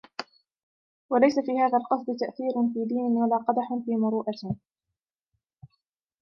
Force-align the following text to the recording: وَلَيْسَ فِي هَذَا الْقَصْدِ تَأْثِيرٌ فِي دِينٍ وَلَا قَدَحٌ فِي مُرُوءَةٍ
وَلَيْسَ 1.09 1.35
فِي 1.39 1.59
هَذَا 1.59 1.77
الْقَصْدِ 1.77 2.05
تَأْثِيرٌ 2.19 2.53
فِي 2.73 2.85
دِينٍ 2.85 3.07
وَلَا 3.17 3.37
قَدَحٌ 3.37 3.83
فِي 3.85 3.95
مُرُوءَةٍ 3.95 4.55